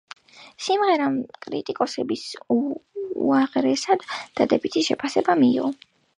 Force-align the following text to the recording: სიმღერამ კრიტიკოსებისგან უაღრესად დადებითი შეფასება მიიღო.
სიმღერამ 0.67 1.17
კრიტიკოსებისგან 1.45 2.65
უაღრესად 3.27 4.09
დადებითი 4.41 4.85
შეფასება 4.91 5.39
მიიღო. 5.45 5.71